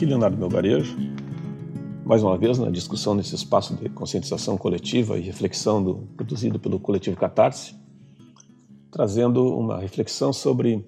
Aqui 0.00 0.06
Leonardo 0.06 0.38
Melgarejo, 0.38 0.96
mais 2.06 2.22
uma 2.22 2.34
vez 2.38 2.58
na 2.58 2.70
discussão 2.70 3.14
nesse 3.14 3.34
espaço 3.34 3.74
de 3.74 3.86
conscientização 3.90 4.56
coletiva 4.56 5.18
e 5.18 5.20
reflexão 5.20 5.84
do, 5.84 6.08
produzido 6.16 6.58
pelo 6.58 6.80
coletivo 6.80 7.18
Catarse, 7.18 7.74
trazendo 8.90 9.54
uma 9.54 9.78
reflexão 9.78 10.32
sobre 10.32 10.82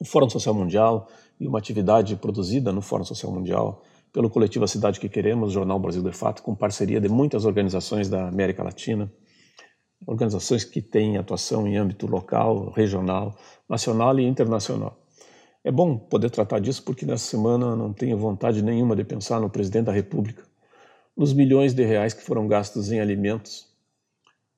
o 0.00 0.06
Fórum 0.06 0.30
Social 0.30 0.54
Mundial 0.54 1.06
e 1.38 1.46
uma 1.46 1.58
atividade 1.58 2.16
produzida 2.16 2.72
no 2.72 2.80
Fórum 2.80 3.04
Social 3.04 3.30
Mundial 3.30 3.82
pelo 4.10 4.30
coletivo 4.30 4.64
A 4.64 4.68
Cidade 4.68 4.98
que 4.98 5.10
Queremos, 5.10 5.52
Jornal 5.52 5.78
Brasil 5.78 6.02
de 6.02 6.12
Fato, 6.12 6.42
com 6.42 6.54
parceria 6.54 6.98
de 6.98 7.10
muitas 7.10 7.44
organizações 7.44 8.08
da 8.08 8.26
América 8.26 8.64
Latina, 8.64 9.12
organizações 10.06 10.64
que 10.64 10.80
têm 10.80 11.18
atuação 11.18 11.68
em 11.68 11.76
âmbito 11.76 12.06
local, 12.06 12.70
regional, 12.70 13.36
nacional 13.68 14.18
e 14.18 14.24
internacional. 14.24 14.96
É 15.62 15.70
bom 15.70 15.98
poder 15.98 16.30
tratar 16.30 16.58
disso 16.58 16.82
porque 16.82 17.04
nessa 17.04 17.24
semana 17.24 17.76
não 17.76 17.92
tenho 17.92 18.16
vontade 18.16 18.62
nenhuma 18.62 18.96
de 18.96 19.04
pensar 19.04 19.40
no 19.40 19.50
presidente 19.50 19.86
da 19.86 19.92
República, 19.92 20.42
nos 21.14 21.34
milhões 21.34 21.74
de 21.74 21.84
reais 21.84 22.14
que 22.14 22.22
foram 22.22 22.48
gastos 22.48 22.90
em 22.90 22.98
alimentos, 22.98 23.68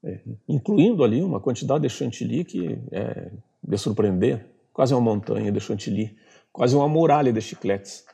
é, 0.04 0.20
incluindo 0.48 1.02
ali 1.02 1.20
uma 1.22 1.40
quantidade 1.40 1.82
de 1.82 1.88
chantilly 1.88 2.44
que 2.44 2.78
é 2.92 3.32
de 3.62 3.78
surpreender, 3.78 4.46
quase 4.72 4.94
uma 4.94 5.00
montanha 5.00 5.50
de 5.50 5.60
chantilly, 5.60 6.16
quase 6.52 6.76
uma 6.76 6.88
muralha 6.88 7.32
de 7.32 7.40
chicletes. 7.40 8.04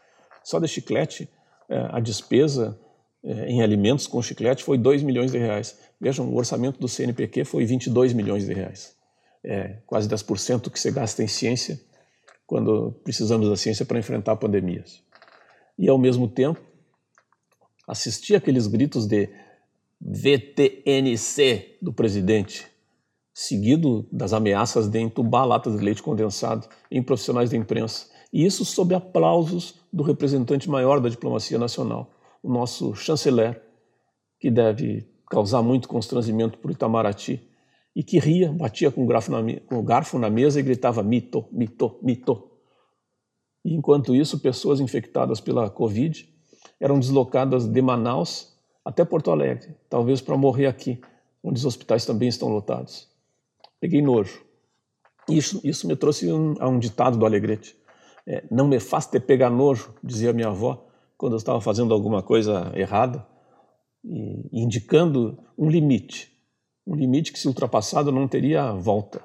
Só 0.42 0.58
de 0.58 0.66
chiclete, 0.66 1.28
é, 1.68 1.78
a 1.90 2.00
despesa 2.00 2.78
é, 3.22 3.50
em 3.50 3.62
alimentos 3.62 4.06
com 4.06 4.22
chiclete 4.22 4.64
foi 4.64 4.78
2 4.78 5.02
milhões 5.02 5.30
de 5.30 5.38
reais. 5.38 5.78
Vejam, 6.00 6.26
o 6.26 6.36
orçamento 6.36 6.80
do 6.80 6.88
CNPq 6.88 7.44
foi 7.44 7.66
22 7.66 8.14
milhões 8.14 8.46
de 8.46 8.54
reais. 8.54 8.96
É 9.44 9.76
quase 9.86 10.08
10% 10.08 10.70
que 10.70 10.80
se 10.80 10.90
gasta 10.90 11.22
em 11.22 11.28
ciência 11.28 11.78
quando 12.48 12.92
precisamos 13.04 13.46
da 13.46 13.56
ciência 13.56 13.84
para 13.84 13.98
enfrentar 13.98 14.34
pandemias. 14.36 15.02
E, 15.78 15.86
ao 15.86 15.98
mesmo 15.98 16.26
tempo, 16.26 16.58
assistir 17.86 18.34
aqueles 18.34 18.66
gritos 18.66 19.06
de 19.06 19.28
VTNC 20.00 21.76
do 21.82 21.92
presidente, 21.92 22.66
seguido 23.34 24.08
das 24.10 24.32
ameaças 24.32 24.88
de 24.88 24.98
entubar 24.98 25.46
latas 25.46 25.76
de 25.76 25.84
leite 25.84 26.02
condensado 26.02 26.66
em 26.90 27.02
profissionais 27.02 27.50
da 27.50 27.56
imprensa. 27.58 28.06
E 28.32 28.46
isso 28.46 28.64
sob 28.64 28.94
aplausos 28.94 29.78
do 29.92 30.02
representante 30.02 30.70
maior 30.70 31.00
da 31.00 31.10
diplomacia 31.10 31.58
nacional, 31.58 32.10
o 32.42 32.50
nosso 32.50 32.94
chanceler, 32.94 33.62
que 34.40 34.50
deve 34.50 35.06
causar 35.28 35.62
muito 35.62 35.86
constrangimento 35.86 36.56
para 36.56 36.70
o 36.70 36.72
Itamaraty, 36.72 37.46
e 37.94 38.02
que 38.02 38.18
ria, 38.18 38.52
batia 38.52 38.90
com 38.90 39.04
o, 39.04 39.06
garfo 39.06 39.30
na, 39.30 39.60
com 39.60 39.78
o 39.78 39.82
garfo 39.82 40.18
na 40.18 40.30
mesa 40.30 40.60
e 40.60 40.62
gritava 40.62 41.02
mito, 41.02 41.46
mito, 41.50 41.98
mito. 42.02 42.50
E 43.64 43.74
enquanto 43.74 44.14
isso, 44.14 44.38
pessoas 44.38 44.80
infectadas 44.80 45.40
pela 45.40 45.68
Covid 45.68 46.28
eram 46.80 46.98
deslocadas 46.98 47.66
de 47.66 47.82
Manaus 47.82 48.56
até 48.84 49.04
Porto 49.04 49.30
Alegre, 49.30 49.74
talvez 49.90 50.20
para 50.20 50.36
morrer 50.36 50.66
aqui, 50.66 51.00
onde 51.42 51.58
os 51.58 51.64
hospitais 51.64 52.06
também 52.06 52.28
estão 52.28 52.48
lotados. 52.48 53.08
Peguei 53.80 54.00
nojo. 54.00 54.42
Isso, 55.28 55.60
isso 55.62 55.86
me 55.86 55.94
trouxe 55.94 56.32
um, 56.32 56.54
a 56.58 56.68
um 56.68 56.78
ditado 56.78 57.18
do 57.18 57.26
Alegrete. 57.26 57.76
É, 58.26 58.44
não 58.50 58.66
me 58.66 58.80
faz 58.80 59.06
te 59.06 59.20
pegar 59.20 59.50
nojo, 59.50 59.94
dizia 60.02 60.32
minha 60.32 60.48
avó, 60.48 60.86
quando 61.18 61.32
eu 61.32 61.38
estava 61.38 61.60
fazendo 61.60 61.92
alguma 61.92 62.22
coisa 62.22 62.72
errada, 62.74 63.26
e, 64.04 64.48
indicando 64.52 65.38
um 65.56 65.68
limite 65.68 66.37
um 66.88 66.94
limite 66.94 67.30
que, 67.30 67.38
se 67.38 67.46
ultrapassado, 67.46 68.10
não 68.10 68.26
teria 68.26 68.72
volta. 68.72 69.22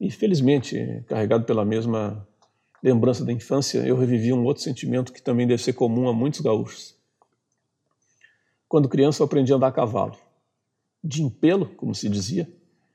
E, 0.00 0.10
felizmente, 0.10 1.04
carregado 1.06 1.44
pela 1.44 1.66
mesma 1.66 2.26
lembrança 2.82 3.22
da 3.22 3.32
infância, 3.32 3.80
eu 3.80 3.94
revivi 3.94 4.32
um 4.32 4.42
outro 4.42 4.62
sentimento 4.62 5.12
que 5.12 5.20
também 5.20 5.46
deve 5.46 5.62
ser 5.62 5.74
comum 5.74 6.08
a 6.08 6.14
muitos 6.14 6.40
gaúchos. 6.40 6.96
Quando 8.66 8.88
criança, 8.88 9.22
eu 9.22 9.26
aprendi 9.26 9.52
a 9.52 9.56
andar 9.56 9.68
a 9.68 9.72
cavalo. 9.72 10.16
De 11.04 11.22
empelo, 11.22 11.66
como 11.76 11.94
se 11.94 12.08
dizia, 12.08 12.50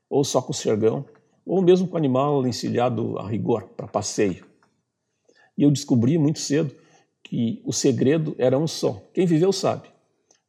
ou 0.10 0.24
só 0.24 0.42
com 0.42 0.52
sergão, 0.52 1.06
ou 1.46 1.62
mesmo 1.62 1.88
com 1.88 1.98
animal 1.98 2.46
encilhado 2.48 3.20
a 3.20 3.28
rigor, 3.28 3.70
para 3.78 3.88
passeio. 3.88 4.44
E 5.56 5.62
eu 5.62 5.70
descobri 5.70 6.18
muito 6.18 6.40
cedo 6.40 6.76
que 7.24 7.62
o 7.64 7.72
segredo 7.72 8.36
era 8.40 8.58
um 8.58 8.68
só. 8.68 9.04
Quem 9.14 9.28
viveu 9.28 9.54
sabe. 9.54 9.88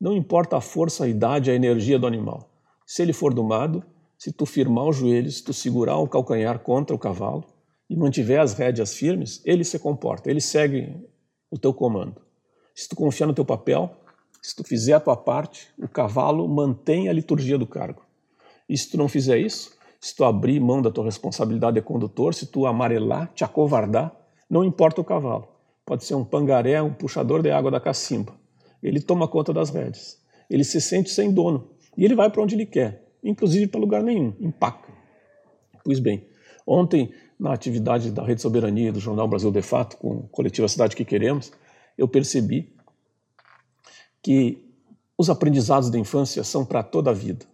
Não 0.00 0.16
importa 0.16 0.56
a 0.56 0.60
força, 0.62 1.04
a 1.04 1.08
idade, 1.08 1.50
a 1.50 1.54
energia 1.54 1.98
do 1.98 2.06
animal. 2.06 2.51
Se 2.92 3.00
ele 3.00 3.14
for 3.14 3.32
domado, 3.32 3.82
se 4.18 4.30
tu 4.30 4.44
firmar 4.44 4.86
os 4.86 4.98
joelhos, 4.98 5.38
se 5.38 5.42
tu 5.42 5.54
segurar 5.54 5.96
o 5.96 6.06
calcanhar 6.06 6.58
contra 6.58 6.94
o 6.94 6.98
cavalo 6.98 7.42
e 7.88 7.96
mantiver 7.96 8.38
as 8.38 8.52
rédeas 8.52 8.92
firmes, 8.92 9.40
ele 9.46 9.64
se 9.64 9.78
comporta, 9.78 10.30
ele 10.30 10.42
segue 10.42 11.02
o 11.50 11.56
teu 11.56 11.72
comando. 11.72 12.20
Se 12.74 12.86
tu 12.86 12.94
confiar 12.94 13.26
no 13.26 13.32
teu 13.32 13.46
papel, 13.46 13.96
se 14.42 14.54
tu 14.54 14.62
fizer 14.62 14.92
a 14.92 15.00
tua 15.00 15.16
parte, 15.16 15.68
o 15.78 15.88
cavalo 15.88 16.46
mantém 16.46 17.08
a 17.08 17.14
liturgia 17.14 17.56
do 17.56 17.66
cargo. 17.66 18.02
E 18.68 18.76
se 18.76 18.90
tu 18.90 18.98
não 18.98 19.08
fizer 19.08 19.38
isso, 19.38 19.72
se 19.98 20.14
tu 20.14 20.22
abrir 20.22 20.60
mão 20.60 20.82
da 20.82 20.90
tua 20.90 21.06
responsabilidade 21.06 21.76
de 21.76 21.80
condutor, 21.80 22.34
se 22.34 22.44
tu 22.44 22.66
amarelar, 22.66 23.32
te 23.34 23.42
acovardar, 23.42 24.14
não 24.50 24.62
importa 24.62 25.00
o 25.00 25.04
cavalo. 25.04 25.48
Pode 25.86 26.04
ser 26.04 26.14
um 26.14 26.26
pangaré, 26.26 26.82
um 26.82 26.92
puxador 26.92 27.40
de 27.40 27.50
água 27.50 27.70
da 27.70 27.80
cacimba. 27.80 28.34
Ele 28.82 29.00
toma 29.00 29.26
conta 29.26 29.50
das 29.50 29.70
rédeas. 29.70 30.20
Ele 30.50 30.62
se 30.62 30.78
sente 30.78 31.08
sem 31.08 31.32
dono. 31.32 31.72
E 31.96 32.04
ele 32.04 32.14
vai 32.14 32.30
para 32.30 32.42
onde 32.42 32.54
ele 32.54 32.66
quer, 32.66 33.04
inclusive 33.22 33.66
para 33.66 33.80
lugar 33.80 34.02
nenhum, 34.02 34.34
empaca. 34.40 34.92
Pois 35.84 35.98
bem, 35.98 36.26
ontem, 36.66 37.12
na 37.38 37.52
atividade 37.52 38.10
da 38.10 38.24
Rede 38.24 38.40
Soberania 38.40 38.92
do 38.92 39.00
Jornal 39.00 39.28
Brasil 39.28 39.50
de 39.50 39.62
Fato, 39.62 39.96
com 39.96 40.18
o 40.18 40.28
coletivo 40.28 40.64
A 40.64 40.68
Cidade 40.68 40.96
que 40.96 41.04
Queremos, 41.04 41.52
eu 41.98 42.08
percebi 42.08 42.72
que 44.22 44.64
os 45.18 45.28
aprendizados 45.28 45.90
da 45.90 45.98
infância 45.98 46.42
são 46.44 46.64
para 46.64 46.82
toda 46.82 47.10
a 47.10 47.14
vida 47.14 47.46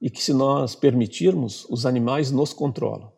e 0.00 0.08
que, 0.08 0.22
se 0.22 0.32
nós 0.32 0.74
permitirmos, 0.74 1.66
os 1.68 1.84
animais 1.84 2.30
nos 2.30 2.52
controlam. 2.52 3.12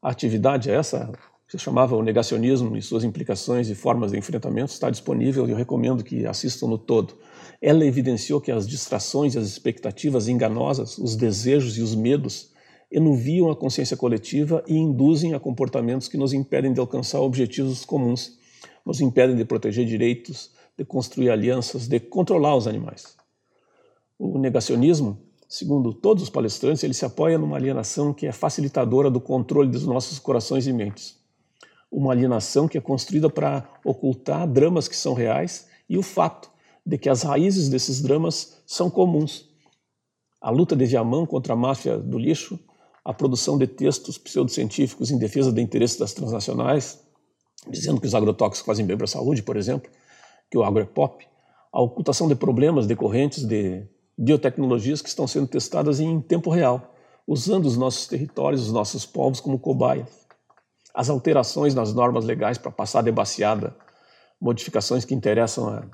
A 0.00 0.10
atividade 0.10 0.70
é 0.70 0.74
essa, 0.74 1.12
que 1.50 1.58
se 1.58 1.64
chamava 1.64 1.96
o 1.96 2.02
negacionismo 2.02 2.76
e 2.76 2.80
suas 2.80 3.02
implicações 3.02 3.68
e 3.68 3.74
formas 3.74 4.12
de 4.12 4.18
enfrentamento, 4.18 4.70
está 4.70 4.88
disponível 4.88 5.48
e 5.48 5.50
eu 5.50 5.56
recomendo 5.56 6.04
que 6.04 6.24
assistam 6.24 6.68
no 6.68 6.78
todo. 6.78 7.14
Ela 7.60 7.84
evidenciou 7.84 8.40
que 8.40 8.52
as 8.52 8.68
distrações 8.68 9.36
as 9.36 9.48
expectativas 9.48 10.28
enganosas, 10.28 10.96
os 10.96 11.16
desejos 11.16 11.76
e 11.76 11.82
os 11.82 11.92
medos 11.92 12.52
enuviam 12.88 13.50
a 13.50 13.56
consciência 13.56 13.96
coletiva 13.96 14.62
e 14.64 14.76
induzem 14.76 15.34
a 15.34 15.40
comportamentos 15.40 16.06
que 16.06 16.16
nos 16.16 16.32
impedem 16.32 16.72
de 16.72 16.78
alcançar 16.78 17.20
objetivos 17.20 17.84
comuns, 17.84 18.38
nos 18.86 19.00
impedem 19.00 19.34
de 19.34 19.44
proteger 19.44 19.84
direitos, 19.84 20.52
de 20.78 20.84
construir 20.84 21.30
alianças, 21.30 21.88
de 21.88 21.98
controlar 21.98 22.54
os 22.54 22.68
animais. 22.68 23.16
O 24.16 24.38
negacionismo, 24.38 25.18
segundo 25.48 25.92
todos 25.92 26.22
os 26.22 26.30
palestrantes, 26.30 26.84
ele 26.84 26.94
se 26.94 27.04
apoia 27.04 27.36
numa 27.36 27.56
alienação 27.56 28.14
que 28.14 28.28
é 28.28 28.30
facilitadora 28.30 29.10
do 29.10 29.20
controle 29.20 29.68
dos 29.68 29.84
nossos 29.84 30.20
corações 30.20 30.68
e 30.68 30.72
mentes 30.72 31.18
uma 31.90 32.12
alienação 32.12 32.68
que 32.68 32.78
é 32.78 32.80
construída 32.80 33.28
para 33.28 33.68
ocultar 33.84 34.46
dramas 34.46 34.86
que 34.86 34.96
são 34.96 35.12
reais 35.12 35.66
e 35.88 35.98
o 35.98 36.02
fato 36.02 36.50
de 36.86 36.96
que 36.96 37.08
as 37.08 37.22
raízes 37.22 37.68
desses 37.68 38.00
dramas 38.00 38.62
são 38.64 38.88
comuns. 38.88 39.48
A 40.40 40.50
luta 40.50 40.76
de 40.76 40.86
Viamão 40.86 41.26
contra 41.26 41.52
a 41.52 41.56
máfia 41.56 41.98
do 41.98 42.16
lixo, 42.16 42.58
a 43.04 43.12
produção 43.12 43.58
de 43.58 43.66
textos 43.66 44.16
pseudocientíficos 44.16 45.10
em 45.10 45.18
defesa 45.18 45.50
de 45.52 45.60
interesses 45.60 45.98
das 45.98 46.14
transnacionais, 46.14 47.00
dizendo 47.68 48.00
que 48.00 48.06
os 48.06 48.14
agrotóxicos 48.14 48.66
fazem 48.66 48.86
bem 48.86 48.96
para 48.96 49.04
a 49.04 49.08
saúde, 49.08 49.42
por 49.42 49.56
exemplo, 49.56 49.90
que 50.50 50.56
o 50.56 50.62
agro 50.62 50.82
é 50.82 50.86
pop, 50.86 51.26
a 51.72 51.80
ocultação 51.80 52.28
de 52.28 52.34
problemas 52.34 52.86
decorrentes 52.86 53.44
de 53.44 53.86
biotecnologias 54.16 55.02
que 55.02 55.08
estão 55.08 55.26
sendo 55.26 55.46
testadas 55.46 56.00
em 56.00 56.20
tempo 56.20 56.50
real, 56.50 56.94
usando 57.26 57.66
os 57.66 57.76
nossos 57.76 58.06
territórios, 58.06 58.62
os 58.62 58.72
nossos 58.72 59.04
povos 59.04 59.40
como 59.40 59.58
cobaias 59.58 60.19
as 60.94 61.08
alterações 61.08 61.74
nas 61.74 61.94
normas 61.94 62.24
legais 62.24 62.58
para 62.58 62.70
passar 62.70 63.02
debaciada, 63.02 63.74
modificações 64.40 65.04
que 65.04 65.14
interessam 65.14 65.68
a, 65.68 65.84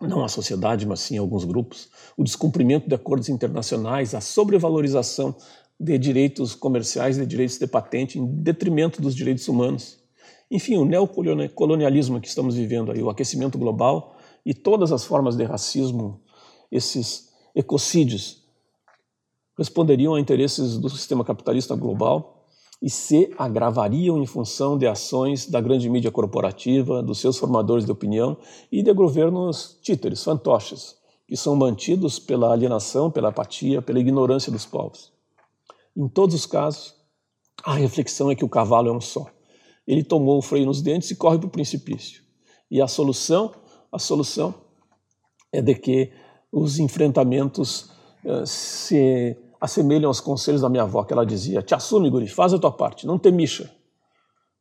não 0.00 0.24
a 0.24 0.28
sociedade, 0.28 0.86
mas 0.86 1.00
sim 1.00 1.18
a 1.18 1.20
alguns 1.20 1.44
grupos, 1.44 1.88
o 2.16 2.24
descumprimento 2.24 2.88
de 2.88 2.94
acordos 2.94 3.28
internacionais, 3.28 4.14
a 4.14 4.20
sobrevalorização 4.20 5.34
de 5.78 5.98
direitos 5.98 6.54
comerciais, 6.54 7.16
de 7.16 7.26
direitos 7.26 7.58
de 7.58 7.66
patente, 7.66 8.18
em 8.18 8.26
detrimento 8.26 9.02
dos 9.02 9.14
direitos 9.14 9.48
humanos. 9.48 9.98
Enfim, 10.50 10.76
o 10.76 10.84
neocolonialismo 10.84 12.20
que 12.20 12.28
estamos 12.28 12.54
vivendo 12.54 12.92
aí, 12.92 13.02
o 13.02 13.10
aquecimento 13.10 13.58
global 13.58 14.16
e 14.46 14.54
todas 14.54 14.92
as 14.92 15.04
formas 15.04 15.36
de 15.36 15.44
racismo, 15.44 16.20
esses 16.70 17.30
ecocídios, 17.54 18.44
responderiam 19.56 20.14
a 20.14 20.20
interesses 20.20 20.76
do 20.78 20.88
sistema 20.90 21.24
capitalista 21.24 21.74
global 21.74 22.33
e 22.84 22.90
se 22.90 23.32
agravariam 23.38 24.22
em 24.22 24.26
função 24.26 24.76
de 24.76 24.86
ações 24.86 25.46
da 25.48 25.58
grande 25.58 25.88
mídia 25.88 26.10
corporativa, 26.10 27.02
dos 27.02 27.18
seus 27.18 27.38
formadores 27.38 27.86
de 27.86 27.90
opinião 27.90 28.36
e 28.70 28.82
de 28.82 28.92
governos 28.92 29.78
títeres, 29.80 30.22
fantoches, 30.22 30.94
que 31.26 31.34
são 31.34 31.56
mantidos 31.56 32.18
pela 32.18 32.52
alienação, 32.52 33.10
pela 33.10 33.30
apatia, 33.30 33.80
pela 33.80 33.98
ignorância 33.98 34.52
dos 34.52 34.66
povos. 34.66 35.10
Em 35.96 36.06
todos 36.06 36.34
os 36.34 36.44
casos, 36.44 36.94
a 37.64 37.72
reflexão 37.72 38.30
é 38.30 38.34
que 38.34 38.44
o 38.44 38.50
cavalo 38.50 38.90
é 38.90 38.92
um 38.92 39.00
só. 39.00 39.28
Ele 39.86 40.04
tomou 40.04 40.36
o 40.36 40.42
freio 40.42 40.66
nos 40.66 40.82
dentes 40.82 41.10
e 41.10 41.16
corre 41.16 41.38
para 41.38 41.46
o 41.46 41.50
precipício. 41.50 42.22
E 42.70 42.82
a 42.82 42.86
solução, 42.86 43.50
a 43.90 43.98
solução 43.98 44.54
é 45.50 45.62
de 45.62 45.74
que 45.74 46.12
os 46.52 46.78
enfrentamentos 46.78 47.88
uh, 48.26 48.46
se 48.46 49.38
assemelham 49.64 50.08
aos 50.08 50.20
conselhos 50.20 50.60
da 50.60 50.68
minha 50.68 50.82
avó, 50.82 51.02
que 51.04 51.12
ela 51.12 51.24
dizia: 51.24 51.62
"Te 51.62 51.74
assume, 51.74 52.10
guri, 52.10 52.28
faz 52.28 52.52
a 52.52 52.58
tua 52.58 52.70
parte, 52.70 53.06
não 53.06 53.18
te 53.18 53.30
mixa". 53.30 53.70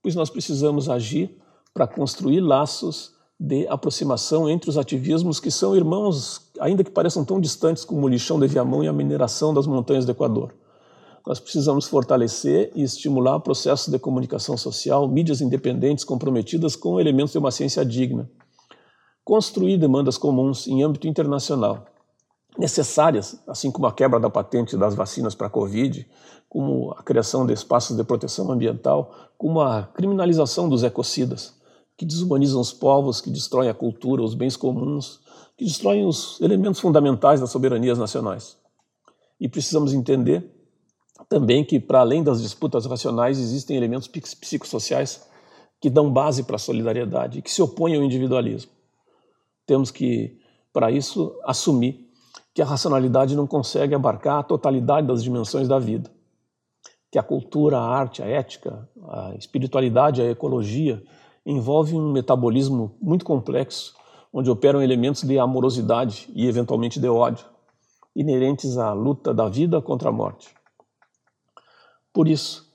Pois 0.02 0.16
nós 0.16 0.30
precisamos 0.30 0.90
agir 0.90 1.38
para 1.74 1.86
construir 1.86 2.40
laços 2.40 3.14
de 3.40 3.68
aproximação 3.68 4.50
entre 4.50 4.70
os 4.70 4.78
ativismos 4.78 5.40
que 5.40 5.52
são 5.52 5.76
irmãos, 5.76 6.50
ainda 6.60 6.84
que 6.84 6.92
pareçam 6.92 7.26
tão 7.26 7.42
distantes 7.42 7.84
como 7.84 8.06
o 8.06 8.10
lixão 8.10 8.40
de 8.40 8.48
Viamão 8.48 8.84
e 8.84 8.88
a 8.88 8.94
mineração 8.94 9.54
das 9.54 9.68
montanhas 9.68 10.06
do 10.06 10.12
Equador. 10.12 10.54
Nós 11.26 11.40
precisamos 11.40 11.86
fortalecer 11.86 12.72
e 12.76 12.84
estimular 12.84 13.40
processos 13.40 13.88
de 13.88 14.00
comunicação 14.00 14.56
social, 14.56 15.08
mídias 15.08 15.42
independentes 15.42 16.06
comprometidas 16.06 16.76
com 16.76 17.00
elementos 17.00 17.32
de 17.32 17.38
uma 17.38 17.52
ciência 17.52 17.84
digna. 17.86 18.30
Construir 19.24 19.78
demandas 19.78 20.18
comuns 20.18 20.68
em 20.68 20.84
âmbito 20.84 21.08
internacional, 21.08 21.86
necessárias, 22.58 23.40
assim 23.48 23.72
como 23.72 23.88
a 23.88 23.94
quebra 23.94 24.20
da 24.20 24.30
patente 24.30 24.78
das 24.78 24.96
vacinas 24.96 25.34
para 25.34 25.48
a 25.48 25.50
Covid, 25.50 26.08
como 26.48 26.92
a 26.92 27.02
criação 27.02 27.46
de 27.46 27.54
espaços 27.54 27.98
de 27.98 28.04
proteção 28.04 28.52
ambiental, 28.52 29.12
como 29.38 29.60
a 29.62 29.84
criminalização 29.84 30.70
dos 30.70 30.84
ecocidas, 30.84 31.56
que 31.98 32.06
desumanizam 32.06 32.62
os 32.62 32.72
povos, 32.72 33.22
que 33.22 33.32
destroem 33.32 33.70
a 33.70 33.74
cultura, 33.74 34.22
os 34.22 34.36
bens 34.36 34.56
comuns, 34.56 35.20
que 35.58 35.66
destroem 35.66 36.06
os 36.06 36.40
elementos 36.42 36.80
fundamentais 36.80 37.40
das 37.40 37.50
soberanias 37.50 37.98
nacionais. 37.98 38.58
E 39.40 39.50
precisamos 39.50 39.94
entender 39.94 40.50
também 41.28 41.64
que, 41.64 41.80
para 41.80 42.02
além 42.02 42.24
das 42.24 42.42
disputas 42.42 42.86
racionais, 42.86 43.40
existem 43.40 43.78
elementos 43.78 44.08
psicossociais 44.08 45.28
que 45.80 45.90
dão 45.90 46.12
base 46.12 46.44
para 46.44 46.56
a 46.56 46.60
solidariedade 46.60 47.42
que 47.42 47.52
se 47.52 47.62
opõem 47.62 47.96
ao 47.96 48.04
individualismo. 48.04 48.72
Temos 49.66 49.92
que, 49.92 50.40
para 50.72 50.92
isso, 50.92 51.36
assumir 51.44 52.10
que 52.54 52.62
a 52.62 52.66
racionalidade 52.66 53.36
não 53.36 53.48
consegue 53.48 53.96
abarcar 53.96 54.40
a 54.40 54.44
totalidade 54.44 55.08
das 55.08 55.24
dimensões 55.24 55.68
da 55.68 55.80
vida, 55.80 56.12
que 57.12 57.18
a 57.18 57.24
cultura, 57.24 57.80
a 57.80 57.86
arte, 57.86 58.22
a 58.22 58.28
ética, 58.28 58.88
a 59.08 59.36
espiritualidade, 59.36 60.22
a 60.22 60.30
ecologia 60.30 61.04
envolve 61.46 61.96
um 61.96 62.12
metabolismo 62.12 62.96
muito 63.02 63.26
complexo, 63.26 63.96
onde 64.32 64.50
operam 64.50 64.82
elementos 64.82 65.24
de 65.24 65.38
amorosidade 65.38 66.30
e 66.34 66.48
eventualmente 66.48 67.00
de 67.00 67.08
ódio, 67.08 67.46
inerentes 68.16 68.78
à 68.78 68.94
luta 68.94 69.34
da 69.34 69.48
vida 69.48 69.82
contra 69.82 70.10
a 70.10 70.12
morte. 70.12 70.54
Por 72.12 72.28
isso, 72.28 72.72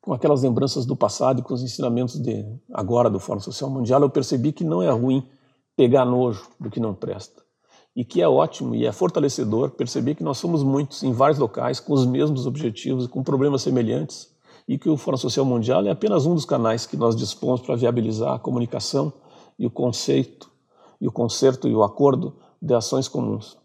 com 0.00 0.12
aquelas 0.12 0.42
lembranças 0.42 0.84
do 0.84 0.94
passado 0.94 1.40
e 1.40 1.42
com 1.42 1.54
os 1.54 1.62
ensinamentos 1.62 2.20
de 2.20 2.44
agora 2.72 3.08
do 3.08 3.18
Fórum 3.18 3.40
Social 3.40 3.70
Mundial, 3.70 4.02
eu 4.02 4.10
percebi 4.10 4.52
que 4.52 4.62
não 4.62 4.82
é 4.82 4.90
ruim 4.90 5.26
pegar 5.74 6.04
nojo 6.04 6.50
do 6.60 6.70
que 6.70 6.78
não 6.78 6.94
presta. 6.94 7.43
E 7.94 8.04
que 8.04 8.20
é 8.20 8.28
ótimo 8.28 8.74
e 8.74 8.86
é 8.86 8.92
fortalecedor 8.92 9.70
perceber 9.70 10.14
que 10.14 10.24
nós 10.24 10.38
somos 10.38 10.62
muitos 10.62 11.02
em 11.02 11.12
vários 11.12 11.38
locais 11.38 11.78
com 11.78 11.92
os 11.92 12.04
mesmos 12.04 12.46
objetivos 12.46 13.06
com 13.06 13.22
problemas 13.22 13.62
semelhantes 13.62 14.34
e 14.66 14.78
que 14.78 14.88
o 14.88 14.96
Fórum 14.96 15.16
Social 15.16 15.44
Mundial 15.44 15.86
é 15.86 15.90
apenas 15.90 16.26
um 16.26 16.34
dos 16.34 16.44
canais 16.44 16.86
que 16.86 16.96
nós 16.96 17.14
dispomos 17.14 17.60
para 17.60 17.76
viabilizar 17.76 18.34
a 18.34 18.38
comunicação 18.38 19.12
e 19.58 19.66
o 19.66 19.70
conceito 19.70 20.50
e 21.00 21.06
o 21.06 21.12
conserto 21.12 21.68
e 21.68 21.74
o 21.74 21.82
acordo 21.82 22.34
de 22.60 22.74
ações 22.74 23.08
comuns. 23.08 23.58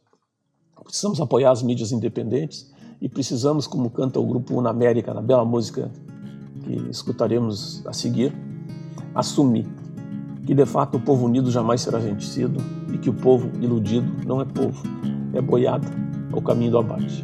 Precisamos 0.84 1.22
apoiar 1.22 1.52
as 1.52 1.64
mídias 1.64 1.92
independentes 1.92 2.72
e 3.02 3.08
precisamos, 3.08 3.66
como 3.66 3.90
canta 3.90 4.20
o 4.20 4.26
grupo 4.26 4.56
Una 4.56 4.72
América 4.72 5.14
na 5.14 5.22
bela 5.22 5.46
música 5.46 5.92
que 6.64 6.90
escutaremos 6.90 7.86
a 7.86 7.94
seguir, 7.94 8.34
assumir 9.16 9.66
que 10.50 10.56
de 10.56 10.66
fato 10.66 10.98
o 10.98 11.00
povo 11.00 11.28
unido 11.28 11.52
jamais 11.52 11.80
será 11.80 12.00
vencido 12.00 12.60
e 12.92 12.98
que 12.98 13.08
o 13.08 13.14
povo 13.14 13.52
iludido 13.62 14.12
não 14.26 14.42
é 14.42 14.46
povo, 14.46 14.82
é 15.32 15.40
boiada 15.40 15.88
ao 16.34 16.42
caminho 16.42 16.72
do 16.72 16.80
abate. 16.80 17.24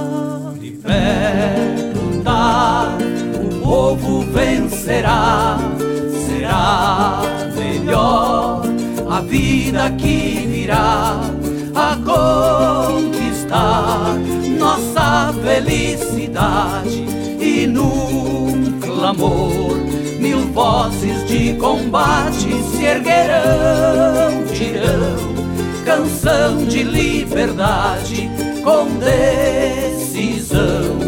Fé 0.83 1.91
lutar, 1.95 2.97
o 3.39 3.61
povo 3.61 4.21
vencerá, 4.21 5.57
será 6.25 7.21
melhor 7.55 8.63
a 9.09 9.21
vida 9.21 9.91
que 9.91 10.47
virá 10.49 11.21
a 11.75 11.97
conquistar 12.93 14.15
nossa 14.57 15.33
felicidade. 15.43 17.05
E 17.39 17.67
num 17.67 18.79
clamor 18.79 19.75
mil 20.19 20.39
vozes 20.51 21.27
de 21.27 21.53
combate 21.53 22.49
se 22.71 22.85
erguerão, 22.85 24.45
dirão 24.53 25.31
canção 25.85 26.65
de 26.65 26.83
liberdade 26.83 28.29
com 28.63 28.85
decisão. 30.11 30.99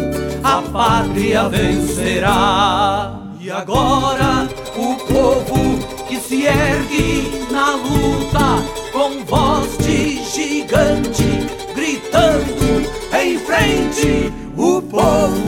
A 0.42 0.62
pátria 0.62 1.48
vencerá. 1.48 3.20
E 3.40 3.50
agora 3.50 4.48
o 4.76 4.96
povo 5.06 5.78
que 6.08 6.16
se 6.16 6.46
ergue 6.46 7.46
na 7.50 7.74
luta 7.74 8.62
com 8.92 9.22
voz 9.26 9.76
de 9.78 10.24
gigante, 10.24 11.46
gritando 11.74 12.82
em 13.12 13.38
frente. 13.38 14.32
O 14.56 14.80
povo 14.80 15.42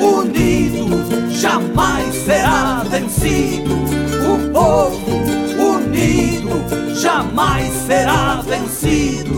unido 0.00 1.30
jamais 1.30 2.14
será 2.14 2.82
vencido. 2.88 3.74
O 4.24 4.52
povo 4.52 5.10
unido 5.76 6.94
jamais 6.94 7.70
será 7.86 8.40
vencido. 8.42 9.33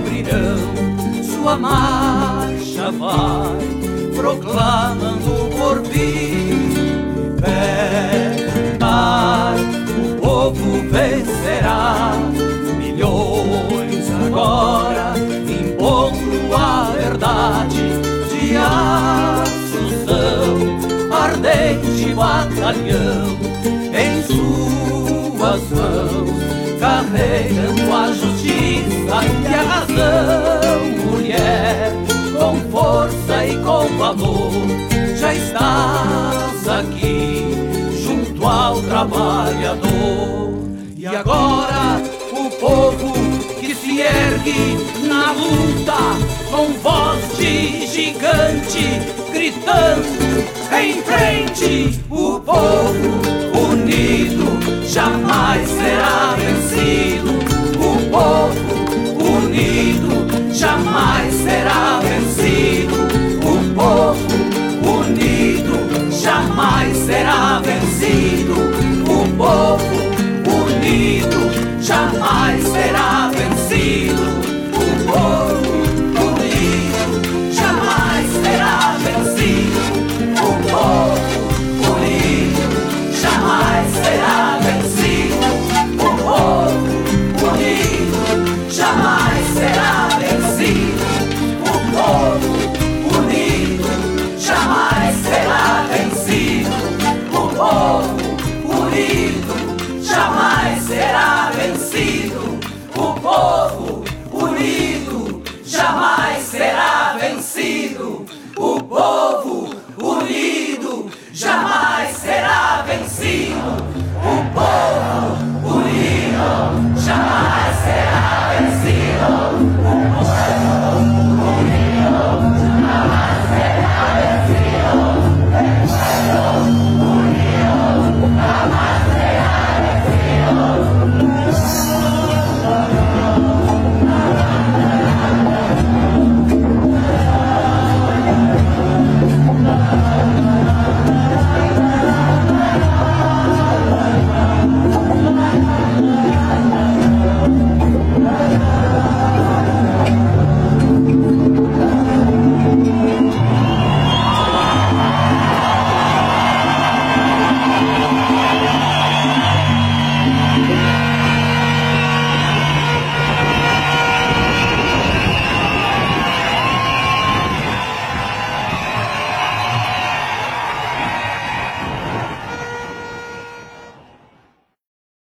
Abrirão, 0.00 0.58
sua 1.22 1.56
marcha 1.56 2.90
vai 2.92 3.58
proclamando 4.14 5.50
por 5.56 5.84
fim. 5.86 6.70
De 7.36 7.42
pé, 7.42 8.78
mar, 8.80 9.54
o 9.56 10.20
povo 10.20 10.82
vencerá, 10.90 12.12
milhões 12.78 14.10
agora 14.26 15.14
impondo 15.48 16.56
a 16.56 16.92
verdade 16.96 17.82
de 18.30 18.56
Assunção, 18.56 20.10
ardente 21.12 22.14
batalhão 22.14 23.38
em 23.92 24.22
suas 24.22 25.62
mãos 25.70 26.50
carregando 26.80 27.92
a 27.94 28.12
justiça 28.12 28.89
razão, 29.80 31.10
mulher, 31.10 31.92
com 32.36 32.60
força 32.70 33.46
e 33.46 33.56
com 33.58 33.86
valor, 33.96 34.52
já 35.16 35.34
estás 35.34 36.68
aqui 36.68 37.44
junto 38.02 38.46
ao 38.46 38.80
trabalhador. 38.82 40.60
E 40.96 41.06
agora 41.06 42.00
o 42.32 42.50
povo 42.50 43.12
que 43.58 43.74
se 43.74 44.00
ergue 44.00 44.76
na 45.06 45.32
luta, 45.32 45.96
com 46.50 46.72
voz 46.82 47.38
de 47.38 47.86
gigante, 47.86 49.00
gritando 49.32 50.10
em 50.72 51.02
frente, 51.02 52.00
o 52.10 52.38
povo 52.40 53.49